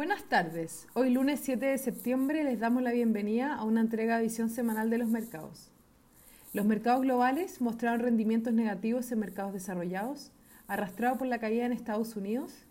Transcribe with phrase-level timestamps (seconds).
[0.00, 0.88] Buenas tardes.
[0.94, 4.88] Hoy lunes 7 de septiembre les damos la bienvenida a una entrega de visión semanal
[4.88, 5.70] de los mercados.
[6.54, 10.32] Los mercados globales mostraron rendimientos negativos en mercados desarrollados,
[10.68, 12.64] arrastrados por la caída en Estados Unidos,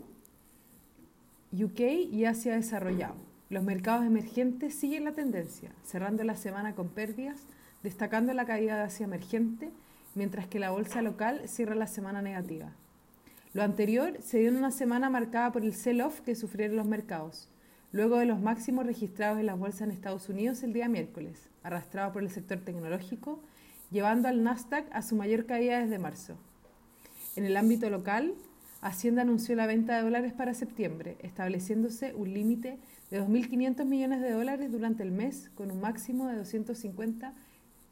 [1.53, 1.81] UK
[2.11, 3.17] y Asia desarrollado.
[3.51, 7.43] Los mercados emergentes siguen la tendencia, cerrando la semana con pérdidas,
[7.83, 9.69] destacando la caída de Asia emergente,
[10.15, 12.71] mientras que la bolsa local cierra la semana negativa.
[13.51, 17.49] Lo anterior se dio en una semana marcada por el sell-off que sufrieron los mercados,
[17.91, 22.13] luego de los máximos registrados en las bolsas en Estados Unidos el día miércoles, arrastrado
[22.13, 23.41] por el sector tecnológico,
[23.89, 26.37] llevando al Nasdaq a su mayor caída desde marzo.
[27.35, 28.35] En el ámbito local,
[28.81, 32.77] Hacienda anunció la venta de dólares para septiembre, estableciéndose un límite
[33.09, 37.33] de 2.500 millones de dólares durante el mes, con un máximo de 250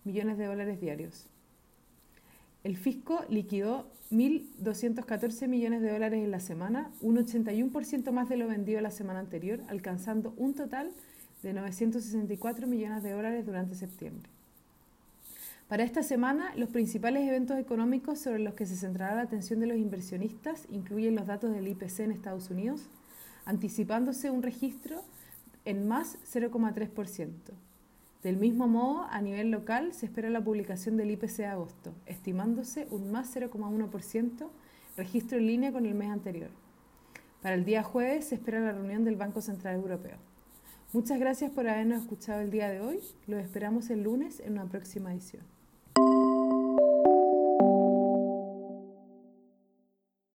[0.03, 1.28] millones de dólares diarios.
[2.67, 8.49] El fisco liquidó 1.214 millones de dólares en la semana, un 81% más de lo
[8.49, 10.92] vendido la semana anterior, alcanzando un total
[11.44, 14.30] de 964 millones de dólares durante septiembre.
[15.69, 19.67] Para esta semana, los principales eventos económicos sobre los que se centrará la atención de
[19.67, 22.89] los inversionistas incluyen los datos del IPC en Estados Unidos,
[23.45, 25.05] anticipándose un registro
[25.64, 27.30] en más 0,3%.
[28.23, 32.88] Del mismo modo, a nivel local se espera la publicación del IPC de agosto, estimándose
[32.90, 34.50] un más 0,1%,
[34.98, 36.50] registro en línea con el mes anterior.
[37.42, 40.18] Para el día jueves se espera la reunión del Banco Central Europeo.
[40.94, 43.00] Muchas gracias por habernos escuchado el día de hoy.
[43.28, 45.44] Los esperamos el lunes en una próxima edición.